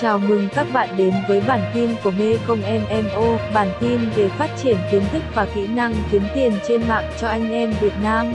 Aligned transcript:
Chào 0.00 0.18
mừng 0.18 0.48
các 0.54 0.66
bạn 0.72 0.96
đến 0.96 1.14
với 1.28 1.40
bản 1.40 1.70
tin 1.74 1.90
của 2.04 2.10
Mê 2.10 2.36
Công 2.46 2.60
MMO, 2.60 3.38
bản 3.54 3.68
tin 3.80 4.00
về 4.16 4.28
phát 4.28 4.50
triển 4.62 4.76
kiến 4.92 5.02
thức 5.12 5.22
và 5.34 5.48
kỹ 5.54 5.66
năng 5.66 5.94
kiếm 6.12 6.22
tiền 6.34 6.52
trên 6.68 6.88
mạng 6.88 7.12
cho 7.20 7.28
anh 7.28 7.50
em 7.50 7.72
Việt 7.80 7.92
Nam. 8.02 8.26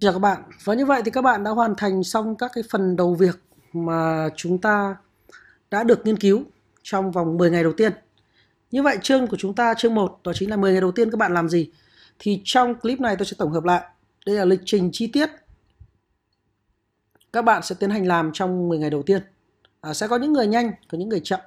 Chào 0.00 0.12
các 0.12 0.18
bạn, 0.18 0.42
và 0.64 0.74
như 0.74 0.86
vậy 0.86 1.02
thì 1.04 1.10
các 1.10 1.22
bạn 1.22 1.44
đã 1.44 1.50
hoàn 1.50 1.74
thành 1.76 2.04
xong 2.04 2.36
các 2.36 2.50
cái 2.54 2.64
phần 2.70 2.96
đầu 2.96 3.14
việc 3.14 3.40
mà 3.72 4.28
chúng 4.36 4.58
ta 4.58 4.96
đã 5.70 5.84
được 5.84 6.06
nghiên 6.06 6.16
cứu 6.16 6.42
trong 6.82 7.12
vòng 7.12 7.36
10 7.36 7.50
ngày 7.50 7.62
đầu 7.62 7.72
tiên. 7.72 7.92
Như 8.70 8.82
vậy 8.82 8.98
chương 9.02 9.26
của 9.26 9.36
chúng 9.36 9.54
ta 9.54 9.74
chương 9.74 9.94
1 9.94 10.20
đó 10.24 10.32
chính 10.34 10.50
là 10.50 10.56
10 10.56 10.72
ngày 10.72 10.80
đầu 10.80 10.92
tiên 10.92 11.10
các 11.10 11.16
bạn 11.16 11.34
làm 11.34 11.48
gì. 11.48 11.70
Thì 12.18 12.40
trong 12.44 12.74
clip 12.74 13.00
này 13.00 13.16
tôi 13.16 13.26
sẽ 13.26 13.34
tổng 13.38 13.52
hợp 13.52 13.64
lại. 13.64 13.82
Đây 14.26 14.36
là 14.36 14.44
lịch 14.44 14.60
trình 14.64 14.90
chi 14.92 15.06
tiết 15.06 15.30
các 17.32 17.42
bạn 17.42 17.62
sẽ 17.62 17.74
tiến 17.80 17.90
hành 17.90 18.06
làm 18.06 18.30
trong 18.32 18.68
10 18.68 18.78
ngày 18.78 18.90
đầu 18.90 19.02
tiên. 19.02 19.22
À, 19.80 19.94
sẽ 19.94 20.08
có 20.08 20.16
những 20.16 20.32
người 20.32 20.46
nhanh, 20.46 20.72
có 20.88 20.98
những 20.98 21.08
người 21.08 21.20
chậm. 21.24 21.40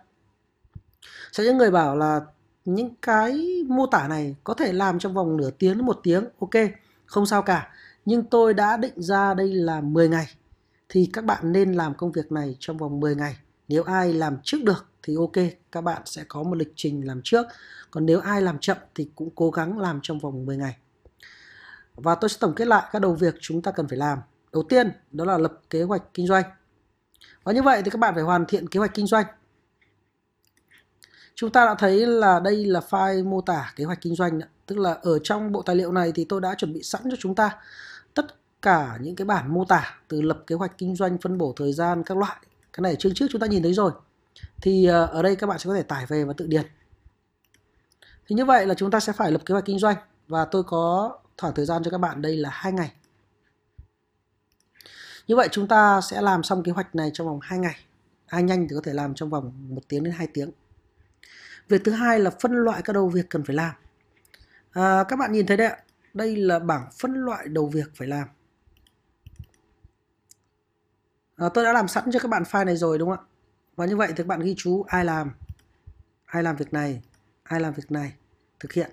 Sẽ 1.32 1.44
những 1.44 1.58
người 1.58 1.72
bảo 1.72 1.96
là 1.96 2.22
những 2.66 2.96
cái 3.02 3.64
mô 3.68 3.86
tả 3.86 4.08
này 4.08 4.36
có 4.44 4.54
thể 4.54 4.74
làm 4.74 5.00
trong 5.00 5.14
vòng 5.14 5.38
nửa 5.38 5.52
tiếng 5.52 5.78
đến 5.78 5.86
một 5.86 6.00
tiếng, 6.04 6.26
ok, 6.40 6.64
không 7.06 7.26
sao 7.26 7.42
cả. 7.42 7.74
Nhưng 8.06 8.24
tôi 8.24 8.54
đã 8.54 8.78
định 8.78 9.02
ra 9.02 9.34
đây 9.34 9.54
là 9.54 9.82
10 9.82 10.10
ngày 10.10 10.28
thì 10.90 11.10
các 11.14 11.26
bạn 11.26 11.52
nên 11.52 11.74
làm 11.74 11.94
công 11.94 12.12
việc 12.12 12.32
này 12.32 12.56
trong 12.60 12.78
vòng 12.78 13.00
10 13.00 13.16
ngày. 13.16 13.36
Nếu 13.68 13.84
ai 13.84 14.14
làm 14.14 14.38
trước 14.44 14.58
được 14.64 14.86
thì 15.04 15.16
ok, 15.16 15.46
các 15.72 15.82
bạn 15.82 16.02
sẽ 16.06 16.24
có 16.28 16.44
một 16.44 16.56
lịch 16.56 16.74
trình 16.76 17.08
làm 17.08 17.22
trước. 17.24 17.46
Còn 17.92 18.06
nếu 18.06 18.20
ai 18.20 18.42
làm 18.42 18.60
chậm 18.60 18.78
thì 18.96 19.10
cũng 19.16 19.30
cố 19.36 19.52
gắng 19.52 19.80
làm 19.80 20.00
trong 20.04 20.20
vòng 20.20 20.46
10 20.46 20.58
ngày. 20.58 20.78
Và 21.96 22.16
tôi 22.16 22.30
sẽ 22.30 22.38
tổng 22.40 22.54
kết 22.56 22.68
lại 22.68 22.84
các 22.92 23.02
đầu 23.02 23.14
việc 23.14 23.36
chúng 23.40 23.62
ta 23.62 23.72
cần 23.72 23.88
phải 23.88 23.98
làm. 23.98 24.20
Đầu 24.54 24.64
tiên 24.70 24.92
đó 25.12 25.26
là 25.26 25.38
lập 25.38 25.54
kế 25.70 25.84
hoạch 25.84 26.04
kinh 26.14 26.28
doanh. 26.28 26.44
Và 27.44 27.54
như 27.54 27.64
vậy 27.64 27.82
thì 27.86 27.92
các 27.92 28.00
bạn 28.00 28.14
phải 28.14 28.24
hoàn 28.24 28.46
thiện 28.46 28.70
kế 28.70 28.78
hoạch 28.78 28.94
kinh 28.94 29.08
doanh. 29.08 29.26
Chúng 31.36 31.52
ta 31.52 31.66
đã 31.66 31.76
thấy 31.76 32.06
là 32.06 32.40
đây 32.40 32.66
là 32.66 32.80
file 32.90 33.30
mô 33.30 33.42
tả 33.42 33.74
kế 33.76 33.84
hoạch 33.84 34.02
kinh 34.02 34.16
doanh. 34.16 34.40
Tức 34.66 34.78
là 34.78 34.94
ở 34.94 35.20
trong 35.20 35.52
bộ 35.52 35.62
tài 35.62 35.76
liệu 35.76 35.92
này 35.92 36.12
thì 36.16 36.26
tôi 36.30 36.42
đã 36.42 36.56
chuẩn 36.56 36.74
bị 36.74 36.84
sẵn 36.84 37.02
cho 37.12 37.16
chúng 37.20 37.36
ta 37.36 37.58
tất 38.14 38.26
cả 38.62 38.98
những 39.02 39.16
cái 39.16 39.26
bản 39.26 39.54
mô 39.54 39.66
tả 39.66 40.00
từ 40.08 40.22
lập 40.22 40.44
kế 40.48 40.56
hoạch 40.56 40.78
kinh 40.78 40.96
doanh, 40.96 41.18
phân 41.18 41.38
bổ 41.38 41.54
thời 41.56 41.74
gian 41.74 42.04
các 42.04 42.18
loại. 42.18 42.36
Cái 42.74 42.82
này 42.82 42.96
chương 42.96 43.14
trước 43.14 43.26
chúng 43.32 43.42
ta 43.42 43.48
nhìn 43.48 43.64
thấy 43.64 43.74
rồi. 43.74 43.92
Thì 44.62 44.86
ờ, 44.86 45.06
ở 45.06 45.22
đây 45.22 45.36
các 45.36 45.48
bạn 45.48 45.60
sẽ 45.60 45.68
có 45.68 45.76
thể 45.76 45.84
tải 45.84 46.06
về 46.06 46.24
và 46.24 46.34
tự 46.38 46.48
điền. 46.48 46.64
Thì 48.28 48.36
như 48.36 48.46
vậy 48.46 48.66
là 48.66 48.74
chúng 48.74 48.92
ta 48.92 49.00
sẽ 49.00 49.14
phải 49.14 49.32
lập 49.32 49.42
kế 49.46 49.54
hoạch 49.54 49.66
kinh 49.66 49.80
doanh 49.80 49.96
và 50.28 50.46
tôi 50.46 50.64
có 50.64 51.18
khoảng 51.38 51.54
thời 51.54 51.66
gian 51.66 51.84
cho 51.84 51.92
các 51.92 51.98
bạn 51.98 52.22
đây 52.22 52.36
là 52.36 52.50
hai 52.54 52.74
ngày. 52.74 52.92
Như 55.32 55.36
vậy 55.36 55.50
chúng 55.52 55.68
ta 55.68 56.02
sẽ 56.02 56.22
làm 56.22 56.44
xong 56.44 56.64
kế 56.64 56.72
hoạch 56.72 56.96
này 56.96 57.12
trong 57.14 57.28
vòng 57.28 57.40
2 57.42 57.60
ngày. 57.60 57.76
Ai 58.28 58.44
nhanh 58.44 58.68
thì 58.68 58.76
có 58.76 58.82
thể 58.84 58.94
làm 58.94 59.16
trong 59.16 59.30
vòng 59.30 59.54
1 59.70 59.82
tiếng 59.88 60.04
đến 60.04 60.14
2 60.14 60.28
tiếng. 60.28 60.52
Việc 61.70 61.82
thứ 61.86 61.92
hai 61.92 62.20
là 62.20 62.32
phân 62.42 62.52
loại 62.52 62.82
các 62.82 62.94
đầu 62.94 63.10
việc 63.10 63.30
cần 63.30 63.44
phải 63.44 63.56
làm. 63.56 63.76
À, 64.72 65.04
các 65.08 65.16
bạn 65.16 65.32
nhìn 65.32 65.46
thấy 65.46 65.58
đấy 65.58 65.68
ạ, 65.68 65.78
đây 66.14 66.36
là 66.36 66.60
bảng 66.60 66.90
phân 67.00 67.14
loại 67.14 67.48
đầu 67.48 67.68
việc 67.68 67.92
phải 67.96 68.08
làm. 68.08 68.28
À, 71.36 71.50
tôi 71.54 71.64
đã 71.64 71.74
làm 71.74 71.88
sẵn 71.88 72.12
cho 72.12 72.20
các 72.20 72.28
bạn 72.28 72.44
file 72.44 72.66
này 72.66 72.78
rồi 72.78 72.98
đúng 72.98 73.10
không 73.10 73.20
ạ? 73.20 73.28
Và 73.76 73.86
như 73.86 73.98
vậy 73.98 74.08
thì 74.08 74.14
các 74.18 74.28
bạn 74.28 74.40
ghi 74.40 74.56
chú 74.58 74.84
ai 74.88 75.06
làm, 75.06 75.32
ai 76.26 76.44
làm 76.44 76.56
việc 76.56 76.74
này, 76.74 77.02
ai 77.44 77.60
làm 77.60 77.74
việc 77.74 77.92
này, 77.92 78.14
thực 78.60 78.74
hiện. 78.74 78.92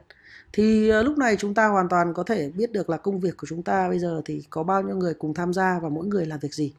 Thì 0.53 0.89
ờ, 0.89 1.03
lúc 1.03 1.19
này 1.19 1.37
chúng 1.37 1.55
ta 1.55 1.67
hoàn 1.67 1.89
toàn 1.89 2.15
có 2.15 2.23
thể 2.23 2.51
biết 2.51 2.73
được 2.73 2.91
là 2.91 2.97
công 2.97 3.21
việc 3.21 3.37
của 3.37 3.47
chúng 3.47 3.63
ta 3.63 3.89
bây 3.89 3.99
giờ 3.99 4.23
thì 4.25 4.43
có 4.51 4.63
bao 4.63 4.83
nhiêu 4.83 4.97
người 4.97 5.15
cùng 5.15 5.35
tham 5.35 5.53
gia 5.53 5.79
và 5.79 5.89
mỗi 5.89 6.07
người 6.07 6.27
làm 6.27 6.39
việc 6.39 6.55
gì. 6.55 6.75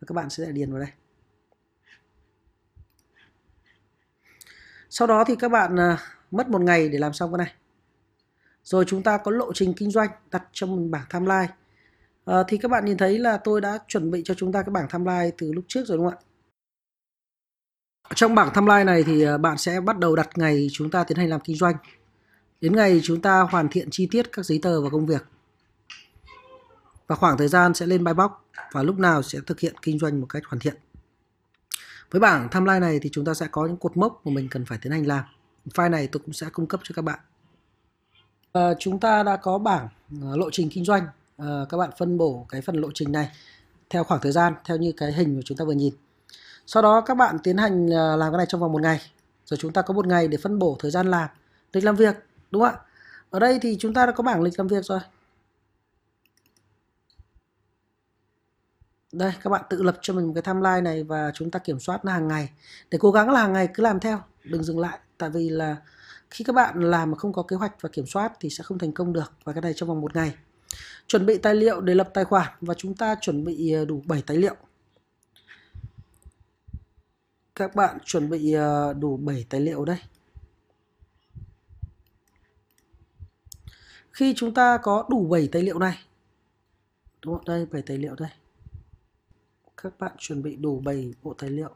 Và 0.00 0.06
các 0.06 0.12
bạn 0.14 0.30
sẽ 0.30 0.52
điền 0.52 0.72
vào 0.72 0.80
đây. 0.80 0.90
Sau 4.90 5.08
đó 5.08 5.24
thì 5.26 5.36
các 5.36 5.48
bạn 5.48 5.76
ờ, 5.76 5.96
mất 6.30 6.48
một 6.48 6.60
ngày 6.60 6.88
để 6.88 6.98
làm 6.98 7.12
xong 7.12 7.32
cái 7.32 7.38
này. 7.38 7.54
Rồi 8.64 8.84
chúng 8.88 9.02
ta 9.02 9.18
có 9.18 9.30
lộ 9.30 9.52
trình 9.52 9.74
kinh 9.76 9.90
doanh 9.90 10.10
đặt 10.30 10.42
trong 10.52 10.90
bảng 10.90 11.04
timeline. 11.12 11.48
À, 11.48 11.54
ờ, 12.24 12.44
thì 12.48 12.58
các 12.58 12.70
bạn 12.70 12.84
nhìn 12.84 12.96
thấy 12.96 13.18
là 13.18 13.36
tôi 13.36 13.60
đã 13.60 13.78
chuẩn 13.88 14.10
bị 14.10 14.22
cho 14.24 14.34
chúng 14.34 14.52
ta 14.52 14.62
cái 14.62 14.70
bảng 14.70 14.88
timeline 14.92 15.30
từ 15.38 15.52
lúc 15.52 15.64
trước 15.68 15.86
rồi 15.86 15.98
đúng 15.98 16.10
không 16.10 16.18
ạ? 16.18 16.24
Trong 18.14 18.34
bảng 18.34 18.50
timeline 18.54 18.84
này 18.84 19.04
thì 19.04 19.24
bạn 19.40 19.58
sẽ 19.58 19.80
bắt 19.80 19.98
đầu 19.98 20.16
đặt 20.16 20.28
ngày 20.38 20.68
chúng 20.72 20.90
ta 20.90 21.04
tiến 21.04 21.18
hành 21.18 21.28
làm 21.28 21.40
kinh 21.40 21.56
doanh. 21.56 21.74
Đến 22.62 22.76
ngày 22.76 23.00
chúng 23.02 23.20
ta 23.20 23.40
hoàn 23.40 23.68
thiện 23.68 23.88
chi 23.90 24.08
tiết 24.10 24.32
các 24.32 24.46
giấy 24.46 24.60
tờ 24.62 24.80
và 24.80 24.90
công 24.90 25.06
việc. 25.06 25.24
Và 27.06 27.16
khoảng 27.16 27.38
thời 27.38 27.48
gian 27.48 27.74
sẽ 27.74 27.86
lên 27.86 28.04
bài 28.04 28.14
bóc 28.14 28.48
và 28.72 28.82
lúc 28.82 28.98
nào 28.98 29.22
sẽ 29.22 29.38
thực 29.46 29.60
hiện 29.60 29.74
kinh 29.82 29.98
doanh 29.98 30.20
một 30.20 30.26
cách 30.28 30.42
hoàn 30.46 30.60
thiện. 30.60 30.74
Với 32.10 32.20
bảng 32.20 32.48
timeline 32.48 32.80
này 32.80 32.98
thì 33.02 33.10
chúng 33.12 33.24
ta 33.24 33.34
sẽ 33.34 33.46
có 33.50 33.66
những 33.66 33.76
cột 33.76 33.96
mốc 33.96 34.26
mà 34.26 34.32
mình 34.32 34.48
cần 34.50 34.64
phải 34.64 34.78
tiến 34.82 34.92
hành 34.92 35.06
làm. 35.06 35.24
File 35.74 35.90
này 35.90 36.06
tôi 36.06 36.22
cũng 36.24 36.32
sẽ 36.32 36.46
cung 36.52 36.66
cấp 36.66 36.80
cho 36.82 36.92
các 36.96 37.02
bạn. 37.02 37.18
À, 38.52 38.70
chúng 38.78 39.00
ta 39.00 39.22
đã 39.22 39.36
có 39.36 39.58
bảng 39.58 39.88
à, 40.10 40.28
lộ 40.36 40.50
trình 40.50 40.68
kinh 40.70 40.84
doanh. 40.84 41.06
À, 41.38 41.60
các 41.68 41.76
bạn 41.76 41.90
phân 41.98 42.18
bổ 42.18 42.46
cái 42.48 42.60
phần 42.60 42.76
lộ 42.76 42.88
trình 42.94 43.12
này 43.12 43.30
theo 43.90 44.04
khoảng 44.04 44.20
thời 44.20 44.32
gian, 44.32 44.54
theo 44.64 44.76
như 44.76 44.92
cái 44.96 45.12
hình 45.12 45.36
mà 45.36 45.42
chúng 45.44 45.58
ta 45.58 45.64
vừa 45.64 45.72
nhìn. 45.72 45.94
Sau 46.66 46.82
đó 46.82 47.00
các 47.00 47.14
bạn 47.14 47.38
tiến 47.42 47.56
hành 47.56 47.86
làm 47.86 48.32
cái 48.32 48.38
này 48.38 48.46
trong 48.48 48.60
vòng 48.60 48.72
một 48.72 48.82
ngày. 48.82 49.00
Rồi 49.44 49.58
chúng 49.58 49.72
ta 49.72 49.82
có 49.82 49.94
một 49.94 50.06
ngày 50.06 50.28
để 50.28 50.38
phân 50.42 50.58
bổ 50.58 50.76
thời 50.80 50.90
gian 50.90 51.10
làm, 51.10 51.28
lịch 51.72 51.84
làm 51.84 51.96
việc 51.96 52.14
đúng 52.52 52.62
không 52.62 52.74
ạ? 52.74 52.80
Ở 53.30 53.38
đây 53.38 53.58
thì 53.62 53.76
chúng 53.78 53.94
ta 53.94 54.06
đã 54.06 54.12
có 54.12 54.22
bảng 54.22 54.42
lịch 54.42 54.58
làm 54.58 54.68
việc 54.68 54.84
rồi. 54.84 55.00
Đây, 59.12 59.32
các 59.42 59.50
bạn 59.50 59.64
tự 59.70 59.82
lập 59.82 59.98
cho 60.02 60.14
mình 60.14 60.26
một 60.26 60.32
cái 60.34 60.42
timeline 60.42 60.80
này 60.80 61.02
và 61.02 61.30
chúng 61.34 61.50
ta 61.50 61.58
kiểm 61.58 61.80
soát 61.80 62.04
là 62.04 62.12
hàng 62.12 62.28
ngày. 62.28 62.50
Để 62.90 62.98
cố 63.00 63.10
gắng 63.10 63.30
là 63.30 63.40
hàng 63.40 63.52
ngày 63.52 63.68
cứ 63.74 63.82
làm 63.82 64.00
theo, 64.00 64.20
đừng 64.44 64.64
dừng 64.64 64.78
lại. 64.78 64.98
Tại 65.18 65.30
vì 65.30 65.48
là 65.48 65.76
khi 66.30 66.44
các 66.44 66.52
bạn 66.52 66.80
làm 66.80 67.10
mà 67.10 67.16
không 67.16 67.32
có 67.32 67.42
kế 67.42 67.56
hoạch 67.56 67.82
và 67.82 67.88
kiểm 67.92 68.06
soát 68.06 68.32
thì 68.40 68.50
sẽ 68.50 68.64
không 68.64 68.78
thành 68.78 68.92
công 68.92 69.12
được 69.12 69.32
và 69.44 69.52
cái 69.52 69.62
này 69.62 69.72
trong 69.76 69.88
vòng 69.88 70.00
một 70.00 70.16
ngày. 70.16 70.34
Chuẩn 71.06 71.26
bị 71.26 71.38
tài 71.38 71.54
liệu 71.54 71.80
để 71.80 71.94
lập 71.94 72.10
tài 72.14 72.24
khoản 72.24 72.52
và 72.60 72.74
chúng 72.74 72.94
ta 72.94 73.16
chuẩn 73.20 73.44
bị 73.44 73.72
ờ, 73.72 73.84
đủ 73.84 74.02
7 74.04 74.22
tài 74.26 74.36
liệu. 74.36 74.54
Các 77.54 77.74
bạn 77.74 77.98
chuẩn 78.04 78.30
bị 78.30 78.52
ờ, 78.52 78.94
đủ 78.94 79.16
7 79.16 79.46
tài 79.48 79.60
liệu 79.60 79.84
đây. 79.84 79.98
Khi 84.12 84.34
chúng 84.36 84.54
ta 84.54 84.78
có 84.82 85.06
đủ 85.10 85.26
7 85.30 85.48
tài 85.52 85.62
liệu 85.62 85.78
này. 85.78 85.98
Đúng 87.24 87.34
không? 87.34 87.44
đây 87.44 87.66
7 87.72 87.82
tài 87.82 87.98
liệu 87.98 88.14
đây. 88.14 88.30
Các 89.82 89.98
bạn 89.98 90.12
chuẩn 90.18 90.42
bị 90.42 90.56
đủ 90.56 90.80
7 90.84 91.14
bộ 91.22 91.34
tài 91.38 91.50
liệu. 91.50 91.70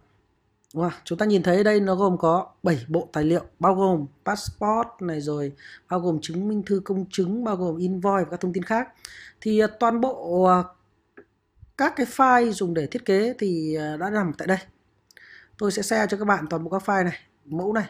Đúng 0.75 0.82
không? 0.82 1.00
chúng 1.04 1.19
ta 1.19 1.26
nhìn 1.26 1.42
thấy 1.42 1.64
đây 1.64 1.80
nó 1.80 1.94
gồm 1.94 2.19
có 2.19 2.46
7 2.62 2.84
bộ 2.88 3.08
tài 3.12 3.25
liệu, 3.25 3.44
bao 3.58 3.75
gồm 3.75 4.06
passport 4.25 4.88
này 5.00 5.20
rồi, 5.20 5.52
bao 5.88 6.00
gồm 6.00 6.19
chứng 6.22 6.48
minh 6.48 6.62
thư 6.62 6.80
công 6.84 7.04
chứng, 7.10 7.44
bao 7.44 7.56
gồm 7.56 7.76
invoice 7.76 8.25
và 8.25 8.30
các 8.30 8.41
thông 8.41 8.52
tin 8.52 8.62
khác. 8.62 8.88
Thì 9.41 9.58
à, 9.58 9.66
toàn 9.80 10.00
bộ 10.00 10.44
à, 10.44 10.64
các 11.76 11.92
cái 11.96 12.06
file 12.06 12.50
dùng 12.50 12.75
để 12.75 12.86
thiết 12.86 13.04
kế 13.04 13.34
thì 13.38 13.75
à, 13.75 13.96
đã 13.96 14.10
nằm 14.10 14.32
tại 14.38 14.48
đây. 14.48 14.58
Tôi 15.58 15.72
sẽ 15.72 15.82
share 15.82 16.06
cho 16.06 16.16
các 16.16 16.25
bạn 16.25 16.46
toàn 16.50 16.64
bộ 16.64 16.70
các 16.70 16.82
file 16.86 17.04
này, 17.04 17.19
mẫu 17.44 17.72
này. 17.72 17.86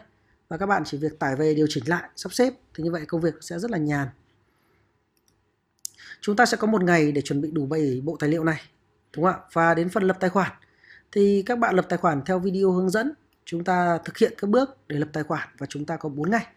Và 0.47 0.57
các 0.57 0.65
bạn 0.65 0.83
chỉ 0.85 0.97
việc 0.97 1.19
tải 1.19 1.35
về 1.35 1.53
điều 1.53 1.67
chỉnh 1.69 1.83
lại, 1.87 2.09
sắp 2.15 2.33
xếp. 2.33 2.53
Thì 2.73 2.83
như 2.83 2.91
vậy 2.91 3.05
công 3.07 3.21
việc 3.21 3.33
sẽ 3.41 3.59
rất 3.59 3.71
là 3.71 3.77
nhàn 3.77 4.07
chúng 6.21 6.35
ta 6.35 6.45
sẽ 6.45 6.57
có 6.57 6.67
một 6.67 6.83
ngày 6.83 7.11
để 7.11 7.21
chuẩn 7.21 7.41
bị 7.41 7.51
đủ 7.51 7.65
7 7.65 8.01
bộ 8.03 8.17
tài 8.19 8.29
liệu 8.29 8.43
này, 8.43 8.61
đúng 9.15 9.25
không 9.25 9.33
ạ? 9.33 9.47
Và 9.53 9.73
đến 9.73 9.89
phần 9.89 10.03
lập 10.03 10.17
tài 10.19 10.29
khoản. 10.29 10.51
Thì 11.11 11.43
các 11.45 11.59
bạn 11.59 11.75
lập 11.75 11.85
tài 11.89 11.97
khoản 11.97 12.21
theo 12.25 12.39
video 12.39 12.71
hướng 12.71 12.89
dẫn, 12.89 13.11
chúng 13.45 13.63
ta 13.63 13.97
thực 14.05 14.17
hiện 14.17 14.33
các 14.37 14.49
bước 14.49 14.77
để 14.87 14.99
lập 14.99 15.09
tài 15.13 15.23
khoản 15.23 15.47
và 15.57 15.65
chúng 15.69 15.85
ta 15.85 15.97
có 15.97 16.09
4 16.09 16.29
ngày. 16.29 16.47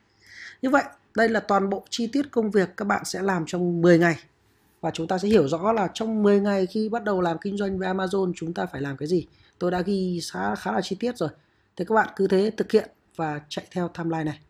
Như 0.62 0.70
vậy, 0.70 0.84
đây 1.16 1.28
là 1.28 1.40
toàn 1.40 1.70
bộ 1.70 1.84
chi 1.90 2.06
tiết 2.06 2.30
công 2.30 2.50
việc 2.50 2.76
các 2.76 2.84
bạn 2.84 3.04
sẽ 3.04 3.22
làm 3.22 3.44
trong 3.46 3.82
10 3.82 3.98
ngày. 3.98 4.16
Và 4.80 4.90
chúng 4.90 5.06
ta 5.06 5.18
sẽ 5.18 5.28
hiểu 5.28 5.48
rõ 5.48 5.72
là 5.72 5.88
trong 5.94 6.22
10 6.22 6.40
ngày 6.40 6.66
khi 6.66 6.88
bắt 6.88 7.04
đầu 7.04 7.20
làm 7.20 7.38
kinh 7.38 7.56
doanh 7.56 7.78
với 7.78 7.88
Amazon, 7.88 8.32
chúng 8.36 8.54
ta 8.54 8.66
phải 8.66 8.80
làm 8.80 8.96
cái 8.96 9.08
gì. 9.08 9.26
Tôi 9.58 9.70
đã 9.70 9.80
ghi 9.80 10.20
khá 10.32 10.54
khá 10.54 10.72
là 10.72 10.80
chi 10.80 10.96
tiết 11.00 11.16
rồi. 11.16 11.28
Thì 11.76 11.84
các 11.84 11.94
bạn 11.94 12.08
cứ 12.16 12.26
thế 12.26 12.50
thực 12.56 12.72
hiện 12.72 12.90
và 13.16 13.40
chạy 13.48 13.64
theo 13.70 13.88
timeline 13.88 14.24
này. 14.24 14.40